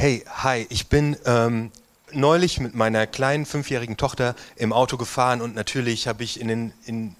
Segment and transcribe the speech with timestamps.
[0.00, 1.72] Hey, hi, ich bin ähm,
[2.12, 6.72] neulich mit meiner kleinen fünfjährigen Tochter im Auto gefahren und natürlich habe ich in den,
[6.86, 7.16] in,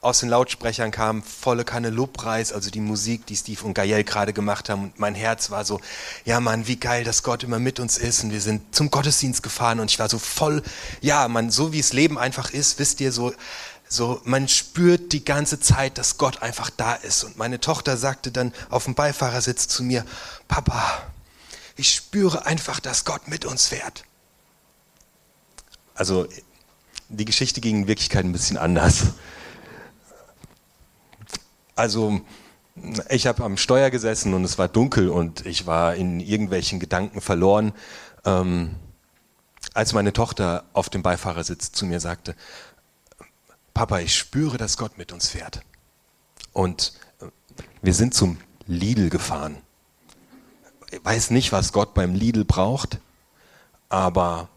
[0.00, 4.32] aus den Lautsprechern kam volle Kanne Lobpreis, also die Musik, die Steve und Gael gerade
[4.32, 4.84] gemacht haben.
[4.84, 5.80] Und mein Herz war so,
[6.24, 8.22] ja Mann, wie geil, dass Gott immer mit uns ist.
[8.22, 10.62] Und wir sind zum Gottesdienst gefahren und ich war so voll,
[11.00, 13.32] ja man, so wie es Leben einfach ist, wisst ihr, so,
[13.88, 17.24] so, man spürt die ganze Zeit, dass Gott einfach da ist.
[17.24, 20.04] Und meine Tochter sagte dann auf dem Beifahrersitz zu mir,
[20.46, 21.02] Papa,
[21.80, 24.04] ich spüre einfach, dass Gott mit uns fährt.
[25.94, 26.28] Also
[27.08, 29.14] die Geschichte ging in Wirklichkeit ein bisschen anders.
[31.74, 32.20] Also
[33.08, 37.22] ich habe am Steuer gesessen und es war dunkel und ich war in irgendwelchen Gedanken
[37.22, 37.72] verloren,
[38.26, 38.76] ähm,
[39.72, 42.36] als meine Tochter auf dem Beifahrersitz zu mir sagte,
[43.72, 45.62] Papa, ich spüre, dass Gott mit uns fährt.
[46.52, 46.92] Und
[47.80, 49.56] wir sind zum Lidl gefahren
[51.02, 52.98] weiß nicht, was Gott beim Lidl braucht,
[53.88, 54.48] aber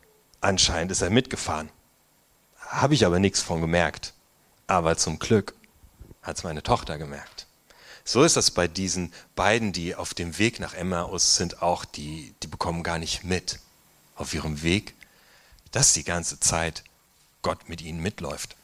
[0.42, 1.70] anscheinend ist er mitgefahren.
[2.58, 4.14] Habe ich aber nichts von gemerkt.
[4.68, 5.54] Aber zum Glück
[6.22, 7.48] hat es meine Tochter gemerkt.
[8.06, 12.34] So ist das bei diesen beiden, die auf dem Weg nach Emmaus sind, auch, die,
[12.42, 13.60] die bekommen gar nicht mit
[14.16, 14.94] auf ihrem Weg,
[15.72, 16.84] dass die ganze Zeit
[17.42, 18.56] Gott mit ihnen mitläuft.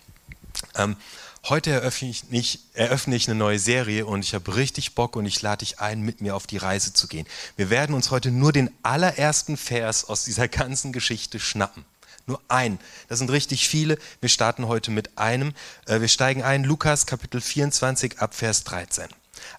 [0.76, 0.98] Ähm,
[1.46, 5.26] Heute eröffne ich, nicht, eröffne ich eine neue Serie und ich habe richtig Bock und
[5.26, 7.26] ich lade dich ein, mit mir auf die Reise zu gehen.
[7.56, 11.86] Wir werden uns heute nur den allerersten Vers aus dieser ganzen Geschichte schnappen.
[12.28, 12.78] Nur ein.
[13.08, 13.98] Das sind richtig viele.
[14.20, 15.54] Wir starten heute mit einem.
[15.88, 19.08] Äh, wir steigen ein, Lukas Kapitel 24 ab Vers 13.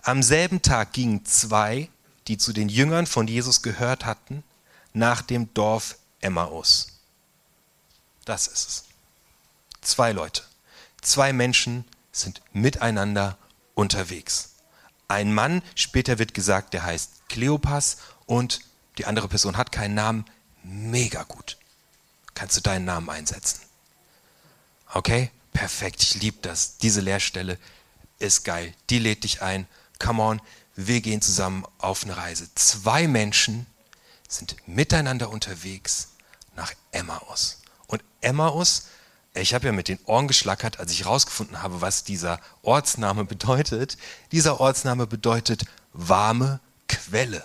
[0.03, 1.89] Am selben Tag gingen zwei,
[2.29, 4.45] die zu den Jüngern von Jesus gehört hatten,
[4.93, 7.01] nach dem Dorf Emmaus.
[8.25, 8.85] Das ist es.
[9.81, 10.43] Zwei Leute.
[11.01, 13.39] Zwei Menschen sind miteinander
[13.75, 14.51] unterwegs.
[15.09, 18.61] Ein Mann, später wird gesagt, der heißt Kleopas und
[18.99, 20.25] die andere Person hat keinen Namen.
[20.63, 21.57] Mega gut.
[22.35, 23.61] Kannst du deinen Namen einsetzen?
[24.93, 26.03] Okay, perfekt.
[26.03, 26.77] Ich liebe das.
[26.79, 27.59] Diese Lehrstelle
[28.19, 28.75] ist geil.
[28.91, 29.67] Die lädt dich ein.
[29.99, 30.43] Come on,
[30.77, 32.49] wir gehen zusammen auf eine Reise.
[32.55, 33.67] Zwei Menschen
[34.29, 36.11] sind miteinander unterwegs
[36.57, 37.63] nach Emmaus.
[37.87, 38.87] Und Emmaus
[39.35, 43.97] ich habe ja mit den Ohren geschlackert, als ich herausgefunden habe, was dieser Ortsname bedeutet.
[44.33, 47.45] Dieser Ortsname bedeutet warme Quelle.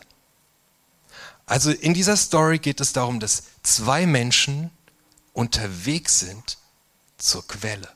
[1.46, 4.72] Also in dieser Story geht es darum, dass zwei Menschen
[5.34, 6.58] unterwegs sind
[7.18, 7.90] zur Quelle.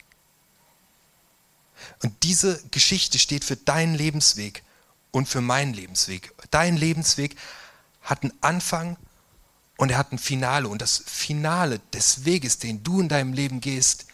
[2.03, 4.63] Und diese Geschichte steht für deinen Lebensweg
[5.11, 6.33] und für meinen Lebensweg.
[6.51, 7.35] Dein Lebensweg
[8.01, 8.97] hat einen Anfang
[9.79, 10.67] und er hat ein Finale.
[10.67, 14.07] Und das Finale des Weges, den du in deinem Leben gehst,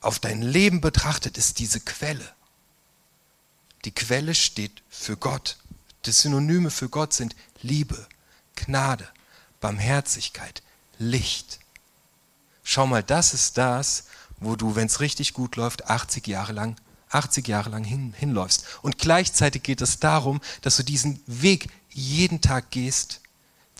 [0.00, 2.24] auf dein Leben betrachtet, ist diese Quelle.
[3.84, 5.58] Die Quelle steht für Gott.
[6.06, 8.06] Die Synonyme für Gott sind Liebe,
[8.54, 9.08] Gnade,
[9.60, 10.62] Barmherzigkeit,
[10.98, 11.58] Licht.
[12.62, 14.04] Schau mal, das ist das,
[14.38, 16.76] wo du, wenn es richtig gut läuft, 80 Jahre lang
[17.12, 18.64] 80 Jahre lang hin, hinläufst.
[18.82, 23.20] Und gleichzeitig geht es darum, dass du diesen Weg jeden Tag gehst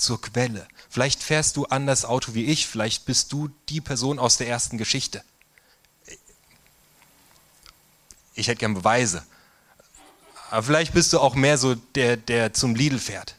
[0.01, 0.67] zur Quelle.
[0.89, 4.79] Vielleicht fährst du anders Auto wie ich, vielleicht bist du die Person aus der ersten
[4.79, 5.23] Geschichte.
[8.35, 9.23] Ich hätte gern Beweise.
[10.51, 13.37] Aber vielleicht bist du auch mehr so der, der zum Lidl fährt.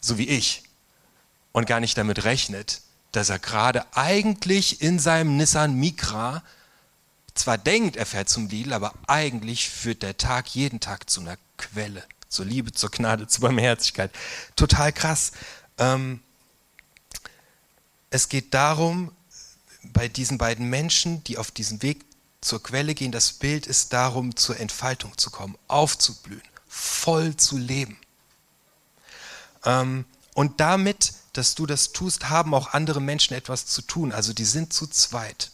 [0.00, 0.64] So wie ich.
[1.52, 2.82] Und gar nicht damit rechnet,
[3.12, 6.42] dass er gerade eigentlich in seinem Nissan Micra
[7.34, 11.36] zwar denkt, er fährt zum Lidl, aber eigentlich führt der Tag jeden Tag zu einer
[11.56, 12.04] Quelle.
[12.28, 14.12] Zur Liebe, zur Gnade, zur Barmherzigkeit.
[14.54, 15.32] Total krass.
[15.80, 16.20] Ähm,
[18.10, 19.12] es geht darum,
[19.82, 22.04] bei diesen beiden Menschen, die auf diesem Weg
[22.40, 27.98] zur Quelle gehen, das Bild ist darum, zur Entfaltung zu kommen, aufzublühen, voll zu leben.
[29.64, 30.04] Ähm,
[30.34, 34.12] und damit, dass du das tust, haben auch andere Menschen etwas zu tun.
[34.12, 35.50] Also die sind zu zweit.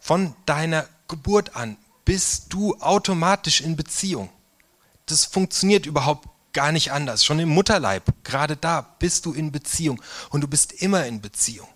[0.00, 4.28] Von deiner Geburt an bist du automatisch in Beziehung.
[5.06, 7.24] Das funktioniert überhaupt gar nicht anders.
[7.24, 11.68] Schon im Mutterleib, gerade da bist du in Beziehung und du bist immer in Beziehung.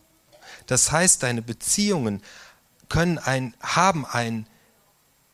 [0.67, 2.23] Das heißt, deine Beziehungen
[2.89, 4.47] können ein, haben einen,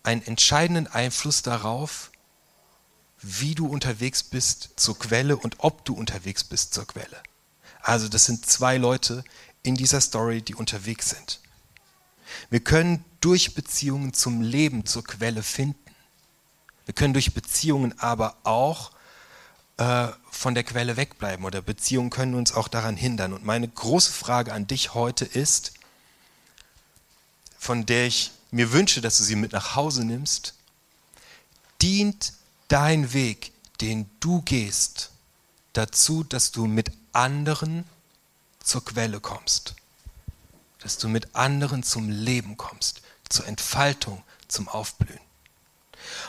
[0.02, 2.10] einen entscheidenden Einfluss darauf,
[3.20, 7.22] wie du unterwegs bist zur Quelle und ob du unterwegs bist zur Quelle.
[7.80, 9.24] Also das sind zwei Leute
[9.62, 11.40] in dieser Story, die unterwegs sind.
[12.50, 15.78] Wir können durch Beziehungen zum Leben zur Quelle finden.
[16.84, 18.90] Wir können durch Beziehungen aber auch
[19.76, 23.32] äh, von der Quelle wegbleiben oder Beziehungen können uns auch daran hindern.
[23.32, 25.72] Und meine große Frage an dich heute ist,
[27.58, 30.54] von der ich mir wünsche, dass du sie mit nach Hause nimmst,
[31.82, 32.34] dient
[32.68, 35.10] dein Weg, den du gehst,
[35.72, 37.84] dazu, dass du mit anderen
[38.62, 39.74] zur Quelle kommst.
[40.78, 45.20] Dass du mit anderen zum Leben kommst, zur Entfaltung, zum Aufblühen.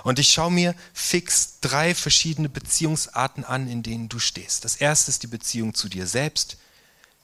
[0.03, 4.65] Und ich schaue mir fix drei verschiedene Beziehungsarten an, in denen du stehst.
[4.65, 6.57] Das erste ist die Beziehung zu dir selbst,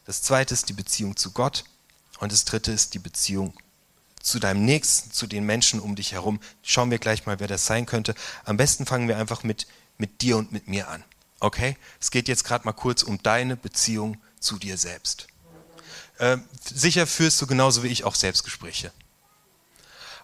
[0.05, 1.63] das zweite ist die Beziehung zu Gott
[2.19, 3.53] und das dritte ist die Beziehung
[4.21, 6.39] zu deinem Nächsten, zu den Menschen um dich herum.
[6.63, 8.15] Schauen wir gleich mal, wer das sein könnte.
[8.45, 9.67] Am besten fangen wir einfach mit,
[9.97, 11.03] mit dir und mit mir an.
[11.39, 11.77] Okay?
[11.99, 15.27] Es geht jetzt gerade mal kurz um deine Beziehung zu dir selbst.
[16.17, 18.91] Äh, sicher führst du genauso wie ich auch Selbstgespräche.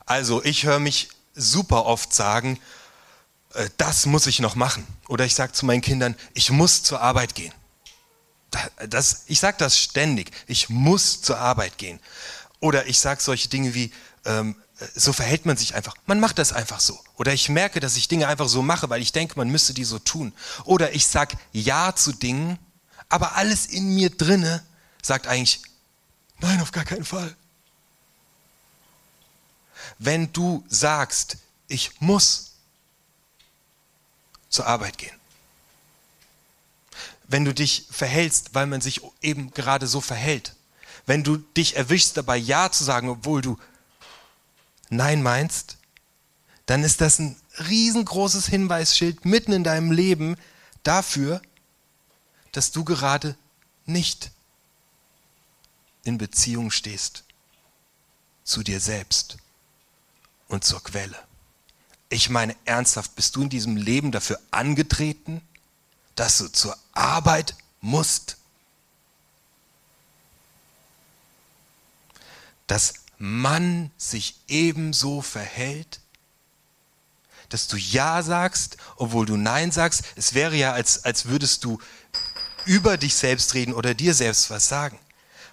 [0.05, 2.59] Also ich höre mich super oft sagen,
[3.53, 4.85] äh, das muss ich noch machen.
[5.07, 7.53] Oder ich sage zu meinen Kindern, ich muss zur Arbeit gehen.
[8.89, 11.99] Das, ich sage das ständig, ich muss zur Arbeit gehen.
[12.59, 13.91] Oder ich sage solche Dinge wie,
[14.25, 14.55] ähm,
[14.95, 15.95] so verhält man sich einfach.
[16.05, 16.99] Man macht das einfach so.
[17.15, 19.83] Oder ich merke, dass ich Dinge einfach so mache, weil ich denke, man müsste die
[19.83, 20.33] so tun.
[20.65, 22.59] Oder ich sage Ja zu Dingen,
[23.09, 24.63] aber alles in mir drinne
[25.01, 25.61] sagt eigentlich,
[26.39, 27.35] nein, auf gar keinen Fall.
[29.99, 31.37] Wenn du sagst,
[31.67, 32.53] ich muss
[34.49, 35.15] zur Arbeit gehen,
[37.27, 40.55] wenn du dich verhältst, weil man sich eben gerade so verhält,
[41.05, 43.57] wenn du dich erwischst dabei Ja zu sagen, obwohl du
[44.89, 45.77] Nein meinst,
[46.65, 50.37] dann ist das ein riesengroßes Hinweisschild mitten in deinem Leben
[50.83, 51.41] dafür,
[52.51, 53.37] dass du gerade
[53.85, 54.31] nicht
[56.03, 57.23] in Beziehung stehst
[58.43, 59.37] zu dir selbst
[60.47, 61.17] und zur Quelle.
[62.09, 65.41] Ich meine ernsthaft, bist du in diesem Leben dafür angetreten,
[66.15, 68.37] dass du zur Arbeit musst?
[72.67, 75.99] Dass man sich ebenso verhält?
[77.49, 80.03] Dass du Ja sagst, obwohl du Nein sagst?
[80.15, 81.79] Es wäre ja, als, als würdest du
[82.65, 84.99] über dich selbst reden oder dir selbst was sagen.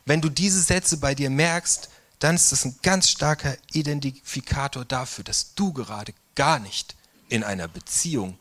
[0.05, 1.89] Wenn du diese Sätze bei dir merkst,
[2.25, 6.97] dann ist das ein ganz starker Identifikator dafür, dass du gerade gar nicht
[7.29, 8.39] in einer Beziehung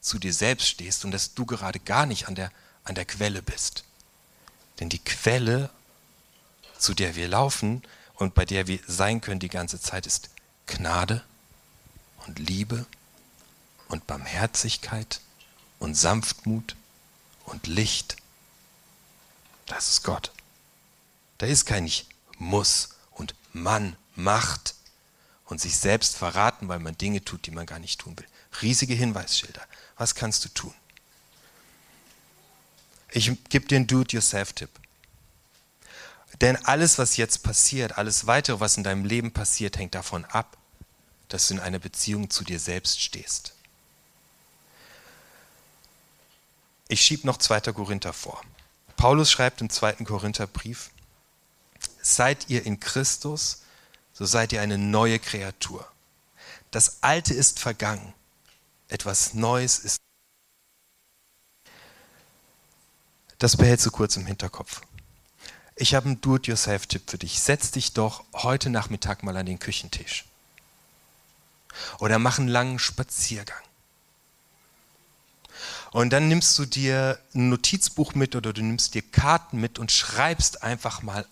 [0.00, 2.50] zu dir selbst stehst und dass du gerade gar nicht an der,
[2.84, 3.84] an der Quelle bist.
[4.80, 5.68] Denn die Quelle,
[6.78, 7.82] zu der wir laufen,
[8.14, 10.30] und bei der wir sein können die ganze Zeit, ist
[10.66, 11.22] Gnade
[12.26, 12.86] und Liebe
[13.88, 15.20] und Barmherzigkeit
[15.78, 16.76] und Sanftmut
[17.44, 18.16] und Licht.
[19.66, 20.32] Das ist Gott.
[21.36, 22.06] Da ist kein Ich
[22.38, 22.94] muss
[23.62, 24.74] man macht
[25.44, 28.26] und sich selbst verraten, weil man Dinge tut, die man gar nicht tun will.
[28.62, 29.62] Riesige Hinweisschilder.
[29.96, 30.74] Was kannst du tun?
[33.10, 34.70] Ich gebe dir einen Do-it-yourself-Tipp.
[36.40, 40.56] Denn alles, was jetzt passiert, alles weitere, was in deinem Leben passiert, hängt davon ab,
[41.28, 43.54] dass du in einer Beziehung zu dir selbst stehst.
[46.88, 47.60] Ich schiebe noch 2.
[47.72, 48.42] Korinther vor.
[48.96, 50.04] Paulus schreibt im 2.
[50.04, 50.90] Korintherbrief,
[52.16, 53.62] seid ihr in Christus,
[54.12, 55.86] so seid ihr eine neue Kreatur.
[56.70, 58.14] Das Alte ist vergangen,
[58.88, 59.98] etwas Neues ist.
[63.38, 64.82] Das behältst du kurz im Hinterkopf
[65.80, 67.40] ich habe einen Do-it-yourself-Tipp für dich.
[67.40, 70.24] Setz dich doch heute Nachmittag mal an den Küchentisch.
[72.00, 73.62] Oder mach einen langen Spaziergang.
[75.92, 79.92] Und dann nimmst du dir ein Notizbuch mit oder du nimmst dir Karten mit und
[79.92, 81.26] schreibst einfach mal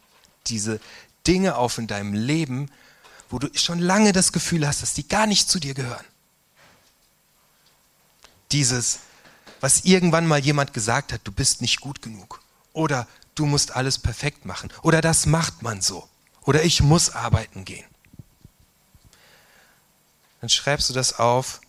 [0.49, 0.81] diese
[1.26, 2.71] Dinge auf in deinem Leben,
[3.29, 6.05] wo du schon lange das Gefühl hast, dass die gar nicht zu dir gehören.
[8.53, 9.00] Dieses,
[9.61, 12.41] was irgendwann mal jemand gesagt hat, du bist nicht gut genug.
[12.73, 14.73] Oder du musst alles perfekt machen.
[14.83, 16.09] Oder das macht man so.
[16.45, 17.87] Oder ich muss arbeiten gehen.
[20.41, 21.61] Dann schreibst du das auf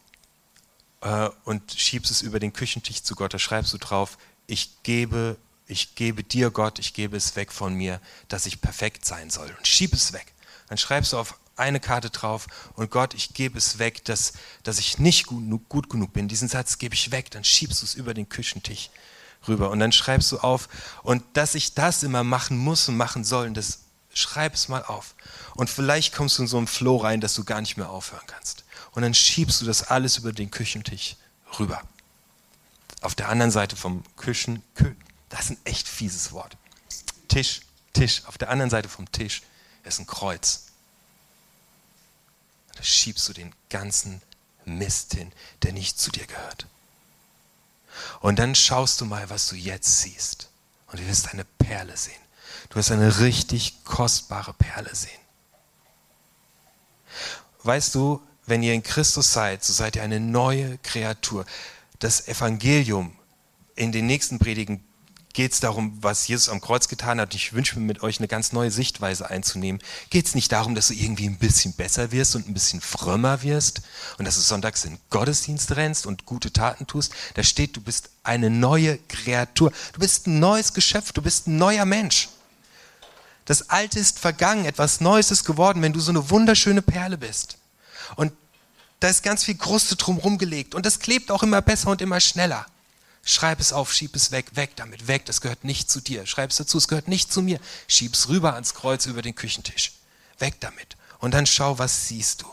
[1.01, 3.33] äh, und schiebst es über den Küchentisch zu Gott.
[3.33, 7.73] Da schreibst du drauf, ich gebe, ich gebe dir Gott, ich gebe es weg von
[7.73, 9.53] mir, dass ich perfekt sein soll.
[9.57, 10.33] Und schieb es weg.
[10.69, 14.33] Dann schreibst du auf eine Karte drauf und Gott, ich gebe es weg, dass,
[14.63, 16.27] dass ich nicht gut, gut genug bin.
[16.27, 18.89] Diesen Satz gebe ich weg, dann schiebst du es über den Küchentisch
[19.47, 19.69] rüber.
[19.71, 20.69] Und dann schreibst du auf,
[21.03, 23.79] und dass ich das immer machen muss und machen soll, das
[24.13, 25.15] schreib's mal auf.
[25.55, 28.25] Und vielleicht kommst du in so einen Flow rein, dass du gar nicht mehr aufhören
[28.27, 28.63] kannst.
[28.91, 31.15] Und dann schiebst du das alles über den Küchentisch
[31.59, 31.81] rüber.
[33.01, 34.63] Auf der anderen Seite vom Küchen,
[35.29, 36.57] das ist ein echt fieses Wort.
[37.27, 37.61] Tisch,
[37.93, 38.23] Tisch.
[38.25, 39.41] Auf der anderen Seite vom Tisch
[39.83, 40.65] ist ein Kreuz.
[42.75, 44.21] Da schiebst du den ganzen
[44.65, 45.31] Mist hin,
[45.63, 46.67] der nicht zu dir gehört.
[48.21, 50.49] Und dann schaust du mal, was du jetzt siehst.
[50.87, 52.21] Und du wirst eine Perle sehen.
[52.69, 55.19] Du wirst eine richtig kostbare Perle sehen.
[57.63, 61.45] Weißt du, wenn ihr in Christus seid, so seid ihr eine neue Kreatur.
[61.99, 63.17] Das Evangelium
[63.75, 64.86] in den nächsten Predigen
[65.37, 67.35] geht es darum, was Jesus am Kreuz getan hat.
[67.35, 69.79] Ich wünsche mir mit euch eine ganz neue Sichtweise einzunehmen.
[70.09, 73.43] Geht es nicht darum, dass du irgendwie ein bisschen besser wirst und ein bisschen frömmer
[73.43, 73.83] wirst
[74.17, 77.13] und dass du sonntags in Gottesdienst rennst und gute Taten tust.
[77.35, 79.71] Da steht, du bist eine neue Kreatur.
[79.93, 81.11] Du bist ein neues Geschöpf.
[81.11, 82.29] Du bist ein neuer Mensch.
[83.45, 84.65] Das Alte ist vergangen.
[84.65, 87.59] Etwas Neues ist geworden, wenn du so eine wunderschöne Perle bist.
[88.15, 88.33] Und
[88.99, 92.19] da ist ganz viel Kruste drumherum gelegt und das klebt auch immer besser und immer
[92.19, 92.65] schneller.
[93.29, 96.25] Schreib es auf, schieb es weg, weg damit, weg, das gehört nicht zu dir.
[96.25, 97.59] Schreib es dazu, es gehört nicht zu mir.
[97.85, 99.91] Schieb es rüber ans Kreuz über den Küchentisch.
[100.39, 100.95] Weg damit.
[101.19, 102.47] Und dann schau, was siehst du.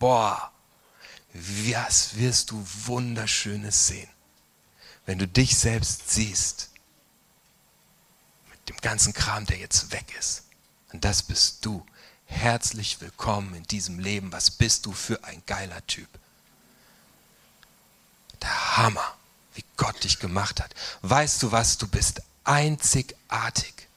[0.00, 0.50] Boah,
[1.32, 4.08] was wirst du Wunderschönes sehen,
[5.04, 6.70] wenn du dich selbst siehst.
[8.50, 10.42] Mit dem ganzen Kram, der jetzt weg ist.
[10.92, 11.86] Und das bist du.
[12.24, 14.32] Herzlich willkommen in diesem Leben.
[14.32, 16.08] Was bist du für ein geiler Typ?
[18.42, 19.16] Der Hammer
[19.56, 20.74] wie Gott dich gemacht hat.
[21.02, 21.78] Weißt du was?
[21.78, 23.88] Du bist einzigartig.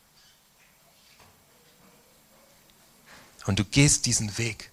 [3.45, 4.71] Und du gehst diesen Weg.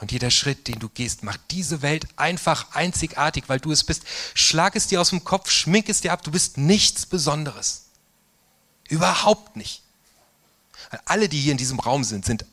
[0.00, 4.02] Und jeder Schritt, den du gehst, macht diese Welt einfach einzigartig, weil du es bist.
[4.34, 6.22] Schlag es dir aus dem Kopf, schmink es dir ab.
[6.24, 7.84] Du bist nichts Besonderes.
[8.88, 9.82] Überhaupt nicht.
[11.04, 12.44] Alle, die hier in diesem Raum sind, sind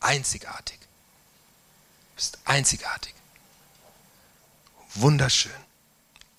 [0.00, 0.78] einzigartig.
[0.80, 3.14] Du bist einzigartig.
[4.94, 5.52] Wunderschön.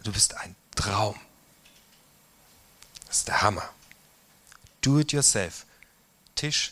[0.04, 1.20] Du bist ein Traum.
[3.08, 3.70] Das ist der Hammer.
[4.82, 5.66] Do it yourself.
[6.36, 6.72] Tisch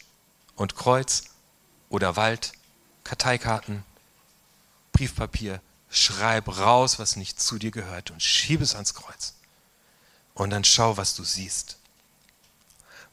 [0.55, 1.25] und Kreuz
[1.89, 2.53] oder Wald,
[3.03, 3.83] Karteikarten,
[4.93, 5.61] Briefpapier.
[5.91, 9.33] Schreib raus, was nicht zu dir gehört und schieb es ans Kreuz.
[10.33, 11.77] Und dann schau, was du siehst.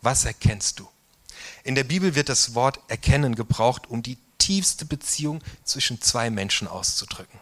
[0.03, 0.89] Was erkennst du?
[1.65, 6.69] In der Bibel wird das Wort erkennen gebraucht, um die tiefste Beziehung zwischen zwei Menschen
[6.69, 7.41] auszudrücken.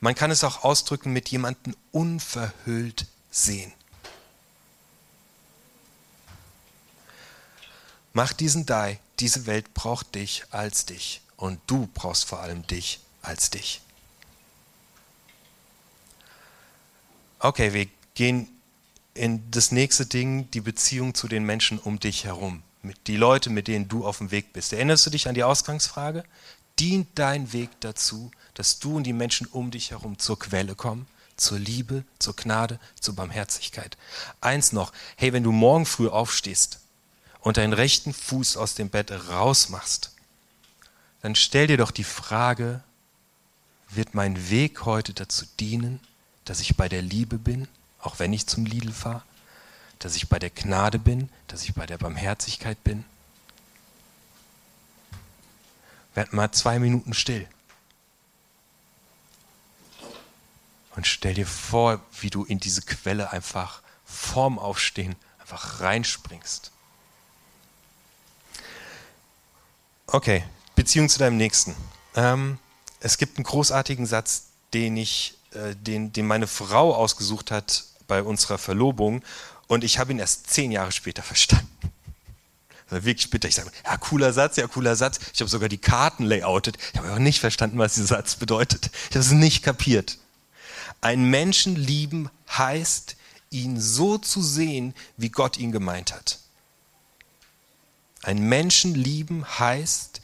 [0.00, 3.72] Man kann es auch ausdrücken mit jemandem unverhüllt sehen.
[8.12, 13.00] Mach diesen Die, diese Welt braucht dich als dich und du brauchst vor allem dich
[13.22, 13.80] als dich.
[17.38, 18.48] Okay, wir gehen
[19.14, 22.62] in das nächste Ding, die Beziehung zu den Menschen um dich herum,
[23.06, 24.72] die Leute, mit denen du auf dem Weg bist.
[24.72, 26.24] Erinnerst du dich an die Ausgangsfrage?
[26.80, 31.06] Dient dein Weg dazu, dass du und die Menschen um dich herum zur Quelle kommen,
[31.36, 33.98] zur Liebe, zur Gnade, zur Barmherzigkeit.
[34.40, 36.80] Eins noch, hey, wenn du morgen früh aufstehst
[37.40, 40.12] und deinen rechten Fuß aus dem Bett rausmachst,
[41.20, 42.82] dann stell dir doch die Frage,
[43.90, 46.00] wird mein Weg heute dazu dienen,
[46.46, 47.68] dass ich bei der Liebe bin,
[48.00, 49.22] auch wenn ich zum Lidl fahre,
[49.98, 53.04] dass ich bei der Gnade bin, dass ich bei der Barmherzigkeit bin?
[56.20, 57.48] Werd mal zwei Minuten still.
[60.94, 66.72] Und stell dir vor, wie du in diese Quelle einfach vorm Aufstehen einfach reinspringst.
[70.08, 71.74] Okay, Beziehung zu deinem Nächsten.
[72.14, 72.58] Ähm,
[73.00, 78.22] es gibt einen großartigen Satz, den ich, äh, den, den meine Frau ausgesucht hat bei
[78.22, 79.22] unserer Verlobung
[79.68, 81.90] und ich habe ihn erst zehn Jahre später verstanden.
[82.90, 83.48] Also wirklich bitter.
[83.48, 85.20] Ich sage, ja, cooler Satz, ja, cooler Satz.
[85.32, 86.76] Ich habe sogar die Karten layoutet.
[86.92, 88.90] Ich habe aber nicht verstanden, was dieser Satz bedeutet.
[89.10, 90.18] Ich habe es nicht kapiert.
[91.00, 93.16] Ein Menschen lieben heißt,
[93.50, 96.40] ihn so zu sehen, wie Gott ihn gemeint hat.
[98.22, 100.20] Ein Menschen lieben heißt,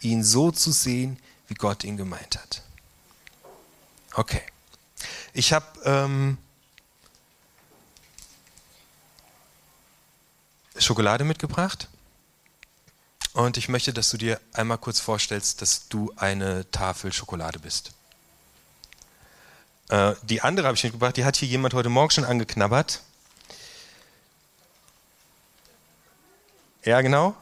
[0.00, 1.18] ihn so zu sehen,
[1.48, 2.62] wie Gott ihn gemeint hat.
[4.14, 4.42] Okay.
[5.32, 6.38] Ich habe ähm,
[10.78, 11.88] Schokolade mitgebracht
[13.34, 17.92] und ich möchte, dass du dir einmal kurz vorstellst, dass du eine Tafel Schokolade bist.
[19.88, 23.02] Äh, die andere habe ich mitgebracht, die hat hier jemand heute Morgen schon angeknabbert.
[26.84, 27.34] Ja, genau.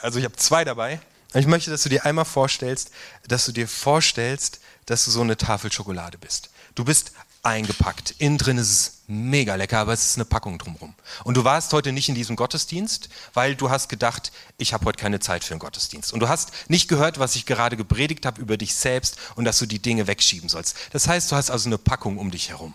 [0.00, 1.00] Also ich habe zwei dabei.
[1.34, 2.90] Ich möchte, dass du dir einmal vorstellst,
[3.26, 6.50] dass du dir vorstellst, dass du so eine Tafel Schokolade bist.
[6.74, 8.14] Du bist eingepackt.
[8.18, 10.94] Innen drin ist es mega lecker, aber es ist eine Packung drumherum.
[11.24, 15.00] Und du warst heute nicht in diesem Gottesdienst, weil du hast gedacht, ich habe heute
[15.00, 16.12] keine Zeit für einen Gottesdienst.
[16.12, 19.58] Und du hast nicht gehört, was ich gerade gepredigt habe über dich selbst und dass
[19.58, 20.76] du die Dinge wegschieben sollst.
[20.92, 22.74] Das heißt, du hast also eine Packung um dich herum.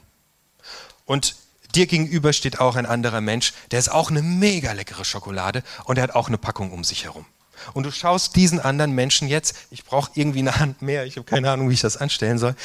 [1.05, 1.35] Und
[1.75, 5.97] dir gegenüber steht auch ein anderer Mensch, der ist auch eine mega leckere Schokolade und
[5.97, 7.25] er hat auch eine Packung um sich herum.
[7.73, 11.25] Und du schaust diesen anderen Menschen jetzt, ich brauche irgendwie eine Hand mehr, ich habe
[11.25, 12.55] keine Ahnung, wie ich das anstellen soll.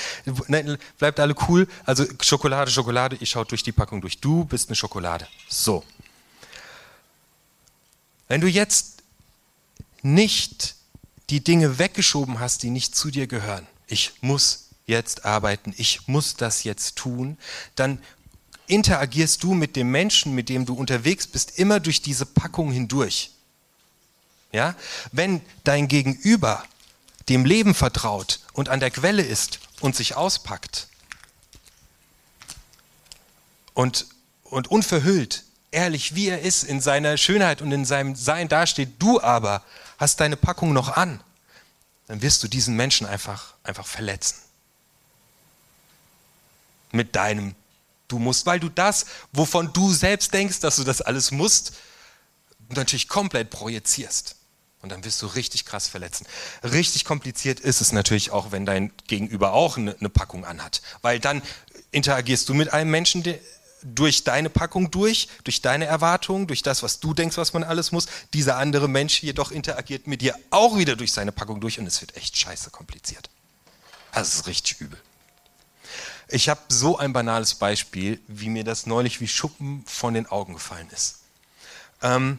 [0.49, 1.67] Nein, bleibt alle cool.
[1.85, 4.21] Also Schokolade, Schokolade, ich schaue durch die Packung durch.
[4.21, 5.27] Du bist eine Schokolade.
[5.49, 5.85] So.
[8.29, 9.03] Wenn du jetzt
[10.03, 10.77] nicht
[11.31, 16.37] die Dinge weggeschoben hast, die nicht zu dir gehören, ich muss jetzt arbeiten, ich muss
[16.37, 17.39] das jetzt tun,
[17.75, 18.01] dann
[18.67, 23.33] interagierst du mit dem Menschen, mit dem du unterwegs bist, immer durch diese Packung hindurch.
[24.53, 24.75] Ja?
[25.13, 26.65] Wenn dein Gegenüber
[27.29, 30.89] dem Leben vertraut und an der Quelle ist und sich auspackt
[33.75, 34.07] und,
[34.45, 39.21] und unverhüllt, ehrlich wie er ist, in seiner Schönheit und in seinem Sein dasteht, du
[39.21, 39.63] aber
[39.99, 41.23] hast deine Packung noch an,
[42.09, 44.37] dann wirst du diesen Menschen einfach, einfach verletzen.
[46.91, 47.55] Mit deinem
[48.11, 51.75] Du musst, weil du das, wovon du selbst denkst, dass du das alles musst,
[52.69, 54.35] natürlich komplett projizierst.
[54.83, 56.27] Und dann wirst du richtig krass verletzen.
[56.63, 60.81] Richtig kompliziert ist es natürlich auch, wenn dein Gegenüber auch eine, eine Packung anhat.
[61.03, 61.43] Weil dann
[61.91, 63.39] interagierst du mit einem Menschen der,
[63.83, 67.93] durch deine Packung durch, durch deine Erwartungen, durch das, was du denkst, was man alles
[67.93, 68.07] muss.
[68.33, 72.01] Dieser andere Mensch jedoch interagiert mit dir auch wieder durch seine Packung durch und es
[72.01, 73.31] wird echt scheiße kompliziert.
[74.13, 75.01] Es ist richtig übel.
[76.29, 80.55] Ich habe so ein banales Beispiel, wie mir das neulich wie Schuppen von den Augen
[80.55, 81.21] gefallen ist.
[82.03, 82.39] Ähm,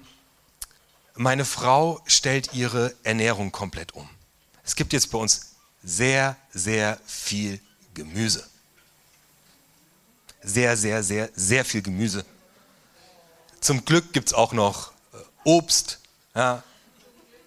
[1.16, 4.10] meine Frau stellt ihre Ernährung komplett um.
[4.64, 7.60] Es gibt jetzt bei uns sehr, sehr viel
[7.94, 8.48] Gemüse.
[10.44, 12.26] Sehr, sehr, sehr, sehr viel Gemüse.
[13.60, 16.00] Zum Glück gibt es auch noch äh, Obst,
[16.34, 16.64] ja,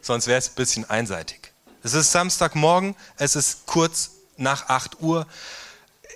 [0.00, 1.52] sonst wäre es ein bisschen einseitig.
[1.82, 5.26] Es ist Samstagmorgen, es ist kurz nach 8 Uhr.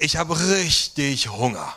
[0.01, 1.77] Ich habe richtig Hunger.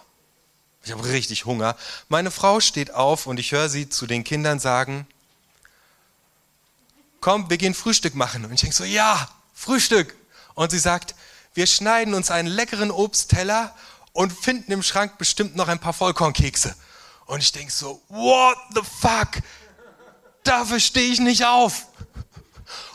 [0.84, 1.76] Ich habe richtig Hunger.
[2.10, 5.08] Meine Frau steht auf und ich höre sie zu den Kindern sagen,
[7.22, 8.44] komm, wir gehen Frühstück machen.
[8.44, 10.16] Und ich denke so, ja, Frühstück.
[10.56, 11.16] Und sie sagt,
[11.54, 13.74] wir schneiden uns einen leckeren Obstteller
[14.12, 16.76] und finden im Schrank bestimmt noch ein paar Vollkornkekse.
[17.28, 19.42] Und ich denke so, what the fuck?
[20.44, 21.86] Dafür stehe ich nicht auf.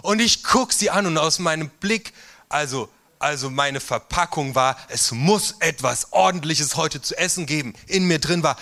[0.03, 2.13] Und ich gucke sie an und aus meinem Blick,
[2.49, 7.75] also, also meine Verpackung war, es muss etwas Ordentliches heute zu essen geben.
[7.87, 8.57] In mir drin war,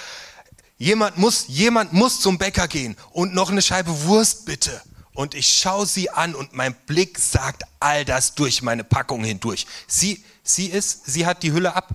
[0.77, 4.83] jemand muss, jemand muss zum Bäcker gehen und noch eine Scheibe Wurst bitte
[5.15, 9.67] und ich schaue sie an und mein Blick sagt all das durch meine Packung hindurch.
[9.87, 11.95] Sie, sie ist, sie hat die Hülle ab.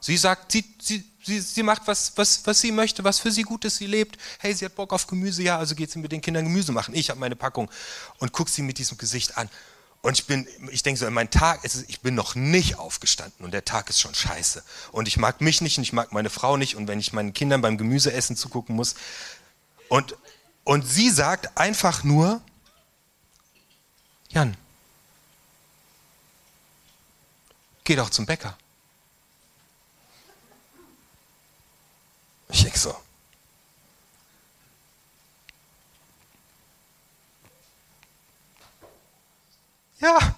[0.00, 3.42] Sie sagt, sie, sie, sie, sie macht was, was, was sie möchte, was für sie
[3.42, 3.76] gut ist.
[3.76, 4.18] Sie lebt.
[4.38, 6.94] Hey, sie hat Bock auf Gemüse, ja, also geht sie mit den Kindern Gemüse machen.
[6.94, 7.70] Ich habe meine Packung
[8.18, 9.50] und gucke sie mit diesem Gesicht an.
[10.00, 13.52] Und ich bin, ich denke so, mein Tag ist, ich bin noch nicht aufgestanden und
[13.52, 14.62] der Tag ist schon scheiße.
[14.92, 17.32] Und ich mag mich nicht und ich mag meine Frau nicht und wenn ich meinen
[17.32, 18.94] Kindern beim Gemüseessen zugucken muss.
[19.88, 20.16] Und,
[20.64, 22.42] und sie sagt einfach nur,
[24.34, 24.56] Jan,
[27.84, 28.58] geh doch zum Bäcker.
[32.48, 32.96] Ich denke so.
[40.00, 40.36] Ja,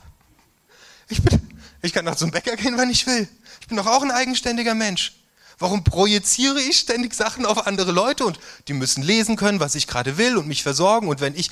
[1.08, 1.40] ich, bin,
[1.80, 3.26] ich kann doch zum Bäcker gehen, wann ich will.
[3.62, 5.14] Ich bin doch auch ein eigenständiger Mensch.
[5.58, 9.86] Warum projiziere ich ständig Sachen auf andere Leute und die müssen lesen können, was ich
[9.86, 11.50] gerade will und mich versorgen und wenn ich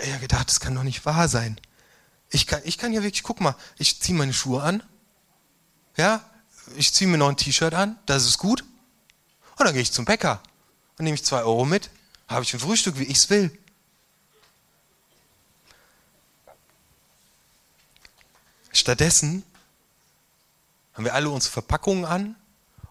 [0.00, 1.60] ich habe gedacht, das kann doch nicht wahr sein.
[2.30, 4.82] Ich kann, ich kann ja wirklich, guck mal, ich ziehe meine Schuhe an.
[5.96, 6.24] Ja,
[6.76, 8.64] ich ziehe mir noch ein T-Shirt an, das ist gut.
[9.58, 10.42] Und dann gehe ich zum Bäcker
[10.96, 11.90] und nehme ich zwei Euro mit.
[12.28, 13.56] Habe ich ein Frühstück, wie ich es will.
[18.72, 19.42] Stattdessen
[20.94, 22.36] haben wir alle unsere Verpackungen an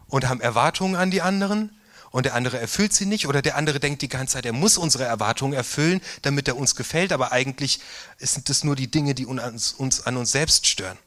[0.06, 1.76] und haben Erwartungen an die anderen
[2.12, 4.78] und der andere erfüllt sie nicht oder der andere denkt die ganze Zeit, er muss
[4.78, 7.80] unsere Erwartungen erfüllen, damit er uns gefällt, aber eigentlich
[8.18, 10.98] sind das nur die Dinge, die uns, uns an uns selbst stören.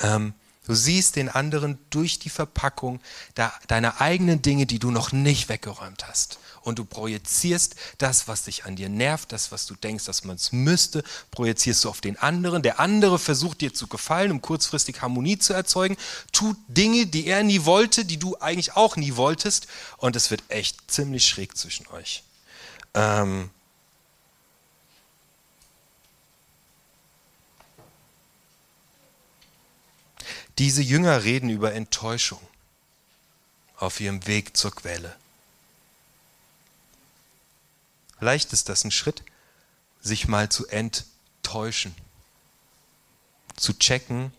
[0.00, 0.32] Ähm,
[0.66, 3.00] du siehst den anderen durch die Verpackung
[3.68, 8.64] deiner eigenen Dinge, die du noch nicht weggeräumt hast und du projizierst das, was dich
[8.64, 12.18] an dir nervt, das, was du denkst, dass man es müsste, projizierst du auf den
[12.18, 12.62] anderen.
[12.62, 15.96] Der andere versucht dir zu gefallen, um kurzfristig Harmonie zu erzeugen,
[16.32, 19.66] tut Dinge, die er nie wollte, die du eigentlich auch nie wolltest
[19.98, 22.24] und es wird echt ziemlich schräg zwischen euch.
[22.94, 23.50] Ähm
[30.58, 32.40] Diese Jünger reden über Enttäuschung
[33.76, 35.16] auf ihrem Weg zur Quelle.
[38.18, 39.22] Vielleicht ist das ein Schritt,
[40.00, 41.94] sich mal zu enttäuschen,
[43.56, 44.32] zu checken,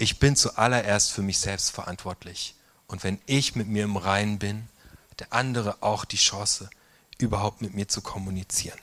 [0.00, 2.54] ich bin zuallererst für mich selbst verantwortlich.
[2.86, 4.66] Und wenn ich mit mir im Reinen bin,
[5.10, 6.70] hat der andere auch die Chance,
[7.18, 8.78] überhaupt mit mir zu kommunizieren.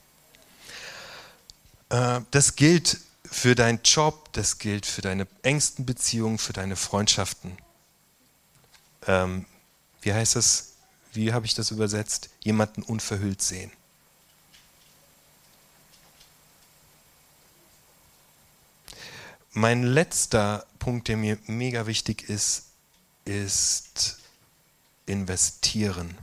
[1.89, 2.99] Äh, das gilt
[3.31, 7.57] für deinen Job, das gilt für deine engsten Beziehungen, für deine Freundschaften.
[9.05, 9.45] Ähm,
[10.01, 10.73] wie heißt das?
[11.13, 12.29] Wie habe ich das übersetzt?
[12.41, 13.71] Jemanden unverhüllt sehen.
[19.51, 22.65] Mein letzter Punkt, der mir mega wichtig ist,
[23.25, 24.19] ist
[25.07, 26.15] investieren.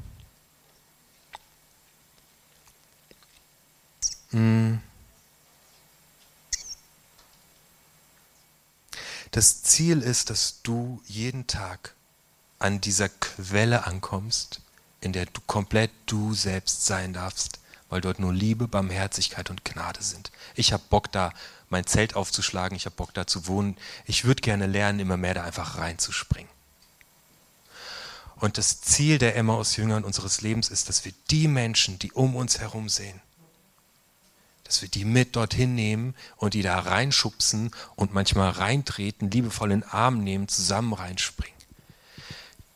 [4.30, 4.80] Hm.
[9.34, 11.96] Das Ziel ist, dass du jeden Tag
[12.60, 14.60] an dieser Quelle ankommst,
[15.00, 20.04] in der du komplett du selbst sein darfst, weil dort nur Liebe, Barmherzigkeit und Gnade
[20.04, 20.30] sind.
[20.54, 21.32] Ich habe Bock da,
[21.68, 23.76] mein Zelt aufzuschlagen, ich habe Bock da zu wohnen.
[24.06, 26.52] Ich würde gerne lernen, immer mehr da einfach reinzuspringen.
[28.36, 32.60] Und das Ziel der Emmaus-Jünger unseres Lebens ist, dass wir die Menschen, die um uns
[32.60, 33.20] herum sehen,
[34.64, 39.80] dass wir die mit dorthin nehmen und die da reinschubsen und manchmal reintreten, liebevoll in
[39.80, 41.54] den Arm nehmen, zusammen reinspringen.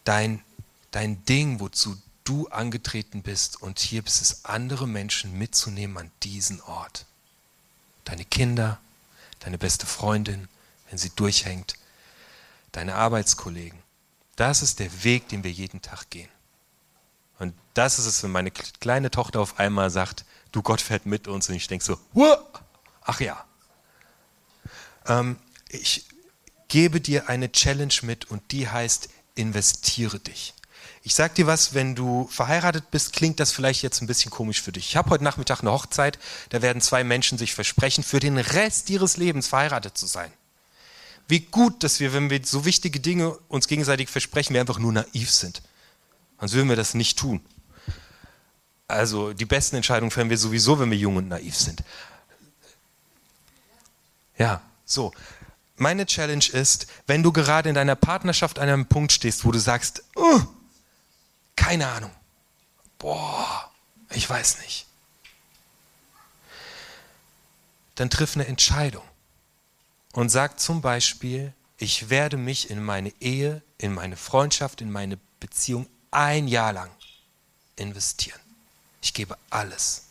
[0.04, 0.42] Dein,
[0.90, 6.60] dein Ding, wozu du angetreten bist und hier bist es, andere Menschen mitzunehmen an diesen
[6.60, 7.06] Ort.
[8.04, 8.78] Deine Kinder,
[9.40, 10.48] deine beste Freundin,
[10.88, 11.74] wenn sie durchhängt,
[12.72, 13.78] deine Arbeitskollegen.
[14.36, 16.28] Das ist der Weg, den wir jeden Tag gehen.
[17.38, 21.28] Und das ist es, wenn meine kleine Tochter auf einmal sagt, du Gott fährt mit
[21.28, 22.42] uns und ich denke so, Wah!
[23.02, 23.44] ach ja.
[25.06, 25.36] Ähm,
[25.68, 26.04] ich
[26.68, 30.54] gebe dir eine Challenge mit und die heißt, investiere dich.
[31.02, 34.60] Ich sag dir was, wenn du verheiratet bist, klingt das vielleicht jetzt ein bisschen komisch
[34.60, 34.90] für dich.
[34.90, 36.18] Ich habe heute Nachmittag eine Hochzeit,
[36.50, 40.30] da werden zwei Menschen sich versprechen, für den Rest ihres Lebens verheiratet zu sein.
[41.26, 44.92] Wie gut, dass wir, wenn wir so wichtige Dinge uns gegenseitig versprechen, wir einfach nur
[44.92, 45.62] naiv sind.
[46.40, 47.40] Sonst würden wir das nicht tun.
[48.88, 51.84] Also die besten Entscheidungen fällen wir sowieso, wenn wir jung und naiv sind.
[54.38, 55.12] Ja, so.
[55.76, 59.58] Meine Challenge ist, wenn du gerade in deiner Partnerschaft an einem Punkt stehst, wo du
[59.58, 60.40] sagst, uh,
[61.54, 62.10] keine Ahnung,
[62.98, 63.70] boah,
[64.10, 64.86] ich weiß nicht,
[67.94, 69.04] dann triff eine Entscheidung
[70.12, 75.18] und sag zum Beispiel, ich werde mich in meine Ehe, in meine Freundschaft, in meine
[75.38, 76.90] Beziehung ein Jahr lang
[77.76, 78.40] investieren.
[79.00, 80.04] Ich gebe alles.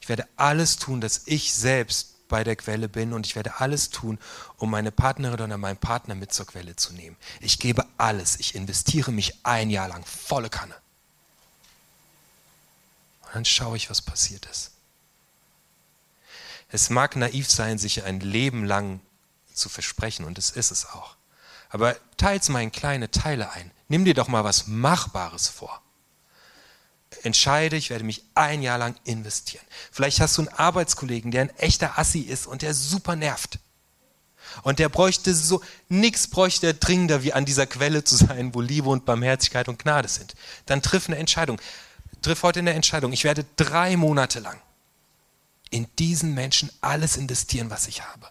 [0.00, 3.90] Ich werde alles tun, dass ich selbst bei der Quelle bin und ich werde alles
[3.90, 4.18] tun,
[4.56, 7.16] um meine Partnerin oder meinen Partner mit zur Quelle zu nehmen.
[7.40, 8.38] Ich gebe alles.
[8.38, 10.74] Ich investiere mich ein Jahr lang, volle Kanne.
[13.22, 14.72] Und dann schaue ich, was passiert ist.
[16.70, 19.00] Es mag naiv sein, sich ein Leben lang
[19.54, 21.16] zu versprechen, und es ist es auch.
[21.70, 23.70] Aber teils mal in kleine Teile ein.
[23.88, 25.80] Nimm dir doch mal was Machbares vor
[27.26, 29.64] entscheide, ich werde mich ein Jahr lang investieren.
[29.92, 33.58] Vielleicht hast du einen Arbeitskollegen, der ein echter Assi ist und der super nervt.
[34.62, 38.60] Und der bräuchte so, nichts bräuchte er dringender, wie an dieser Quelle zu sein, wo
[38.60, 40.34] Liebe und Barmherzigkeit und Gnade sind.
[40.64, 41.60] Dann triff eine Entscheidung.
[42.22, 43.12] Triff heute eine Entscheidung.
[43.12, 44.58] Ich werde drei Monate lang
[45.70, 48.28] in diesen Menschen alles investieren, was ich habe.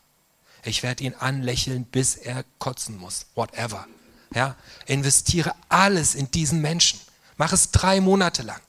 [0.64, 3.28] Ich werde ihn anlächeln, bis er kotzen muss.
[3.36, 3.86] Whatever.
[4.34, 4.56] Ja,
[4.88, 7.00] investiere alles in diesen Menschen.
[7.38, 8.60] Mach es drei Monate lang.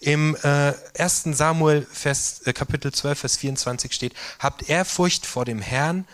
[0.00, 1.24] Im äh, 1.
[1.32, 6.06] Samuel Vers, äh, Kapitel 12, Vers 24 steht, habt Ehrfurcht vor dem Herrn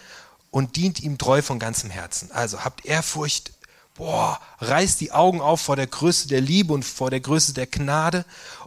[0.51, 2.33] und dient ihm treu von ganzem Herzen.
[2.33, 3.53] Also habt Ehrfurcht,
[3.94, 7.68] boah, reißt die Augen auf vor der Größe der Liebe und vor der Größe der
[7.68, 8.25] Gnade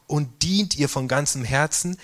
[0.07, 1.97] und dient ihr von ganzem Herzen,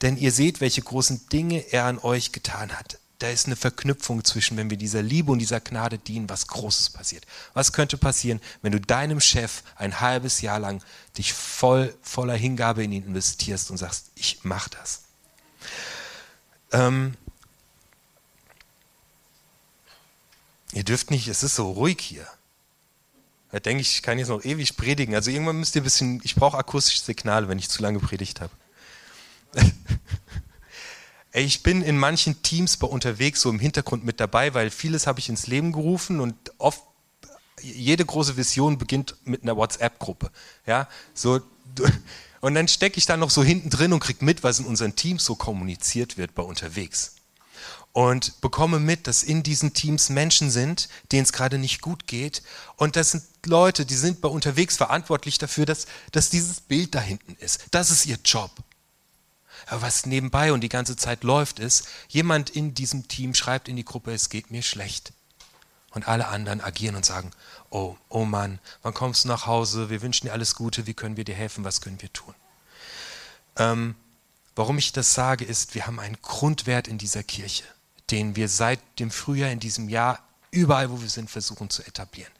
[0.00, 4.24] denn ihr seht, welche großen Dinge er an euch getan hat da ist eine Verknüpfung
[4.24, 7.26] zwischen, wenn wir dieser Liebe und dieser Gnade dienen, was Großes passiert.
[7.52, 10.82] Was könnte passieren, wenn du deinem Chef ein halbes Jahr lang
[11.18, 15.02] dich voll, voller Hingabe in ihn investierst und sagst, ich mach das.
[16.72, 17.14] Ähm,
[20.72, 22.26] ihr dürft nicht, es ist so ruhig hier.
[23.52, 25.14] Da denke ich, ich kann jetzt noch ewig predigen.
[25.14, 28.40] Also irgendwann müsst ihr ein bisschen, ich brauche akustische Signale, wenn ich zu lange predigt
[28.40, 28.52] habe.
[31.32, 35.20] Ich bin in manchen Teams bei unterwegs so im Hintergrund mit dabei, weil vieles habe
[35.20, 36.82] ich ins Leben gerufen und oft
[37.62, 40.30] jede große Vision beginnt mit einer WhatsApp-Gruppe.
[40.66, 41.40] Ja, so
[42.40, 44.96] und dann stecke ich da noch so hinten drin und kriege mit, was in unseren
[44.96, 47.16] Teams so kommuniziert wird bei unterwegs.
[47.92, 52.42] Und bekomme mit, dass in diesen Teams Menschen sind, denen es gerade nicht gut geht.
[52.76, 57.00] Und das sind Leute, die sind bei unterwegs verantwortlich dafür, dass, dass dieses Bild da
[57.00, 57.64] hinten ist.
[57.72, 58.50] Das ist ihr Job.
[59.68, 63.84] Was nebenbei und die ganze Zeit läuft, ist, jemand in diesem Team schreibt in die
[63.84, 65.12] Gruppe, es geht mir schlecht.
[65.92, 67.32] Und alle anderen agieren und sagen,
[67.70, 69.90] oh, oh Mann, wann kommst du nach Hause?
[69.90, 72.34] Wir wünschen dir alles Gute, wie können wir dir helfen, was können wir tun?
[73.56, 73.96] Ähm,
[74.54, 77.64] warum ich das sage, ist, wir haben einen Grundwert in dieser Kirche,
[78.10, 80.20] den wir seit dem Frühjahr in diesem Jahr
[80.52, 82.32] überall, wo wir sind, versuchen zu etablieren.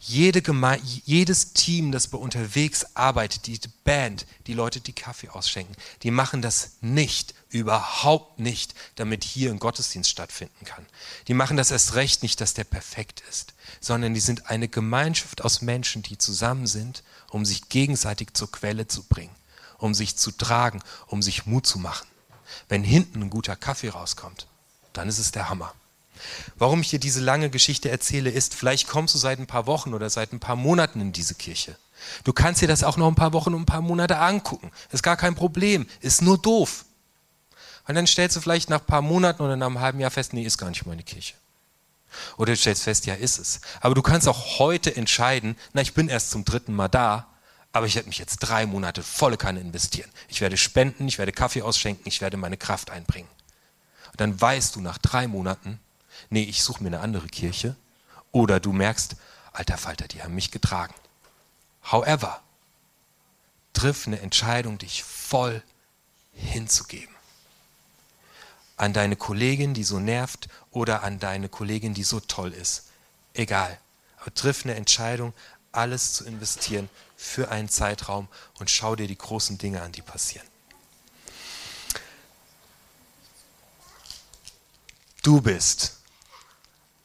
[0.00, 5.74] Jede Geme jedes Team, das bei unterwegs arbeitet, die Band, die Leute, die Kaffee ausschenken,
[6.02, 10.86] die machen das nicht, überhaupt nicht, damit hier ein Gottesdienst stattfinden kann.
[11.26, 15.44] Die machen das erst recht nicht, dass der perfekt ist, sondern die sind eine Gemeinschaft
[15.44, 19.34] aus Menschen, die zusammen sind, um sich gegenseitig zur Quelle zu bringen,
[19.78, 22.06] um sich zu tragen, um sich Mut zu machen.
[22.68, 24.46] Wenn hinten ein guter Kaffee rauskommt,
[24.92, 25.74] dann ist es der Hammer.
[26.56, 29.94] Warum ich dir diese lange Geschichte erzähle, ist, vielleicht kommst du seit ein paar Wochen
[29.94, 31.76] oder seit ein paar Monaten in diese Kirche.
[32.24, 34.70] Du kannst dir das auch noch ein paar Wochen und ein paar Monate angucken.
[34.90, 35.86] Ist gar kein Problem.
[36.00, 36.84] Ist nur doof.
[37.86, 40.32] Und dann stellst du vielleicht nach ein paar Monaten oder nach einem halben Jahr fest,
[40.32, 41.34] nee, ist gar nicht meine Kirche.
[42.36, 43.60] Oder du stellst fest, ja, ist es.
[43.80, 47.26] Aber du kannst auch heute entscheiden, na, ich bin erst zum dritten Mal da,
[47.72, 50.10] aber ich werde mich jetzt drei Monate volle Kanne investieren.
[50.28, 53.28] Ich werde spenden, ich werde Kaffee ausschenken, ich werde meine Kraft einbringen.
[54.10, 55.80] Und dann weißt du nach drei Monaten,
[56.30, 57.76] nee, ich suche mir eine andere Kirche.
[58.32, 59.16] Oder du merkst,
[59.52, 60.94] alter Falter, die haben mich getragen.
[61.90, 62.40] However,
[63.72, 65.62] triff eine Entscheidung, dich voll
[66.32, 67.14] hinzugeben.
[68.76, 72.84] An deine Kollegin, die so nervt, oder an deine Kollegin, die so toll ist.
[73.34, 73.78] Egal.
[74.20, 75.32] Aber triff eine Entscheidung,
[75.72, 80.46] alles zu investieren für einen Zeitraum und schau dir die großen Dinge an, die passieren.
[85.22, 85.97] Du bist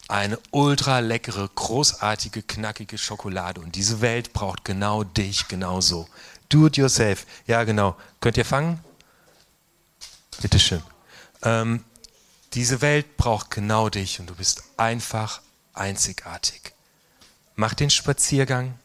[0.08, 3.62] eine ultra leckere, großartige, knackige Schokolade.
[3.62, 6.08] Und diese Welt braucht genau dich, genauso.
[6.50, 7.26] Do it yourself.
[7.48, 7.96] Ja, genau.
[8.20, 8.84] Könnt ihr fangen?
[10.42, 10.84] Bitteschön.
[11.42, 11.84] Ähm,
[12.54, 15.42] diese Welt braucht genau dich und du bist einfach
[15.74, 16.74] einzigartig.
[17.56, 18.78] Mach den Spaziergang.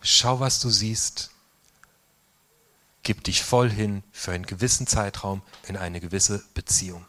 [0.00, 1.30] Schau, was du siehst.
[3.02, 7.04] Gib dich voll hin für einen gewissen Zeitraum in eine gewisse Beziehung,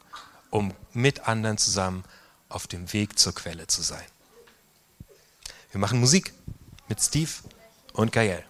[0.50, 2.04] um mit anderen zusammen
[2.48, 4.06] auf dem Weg zur Quelle zu sein.
[5.70, 6.32] Wir machen Musik
[6.88, 7.30] mit Steve
[7.92, 8.47] und Gael.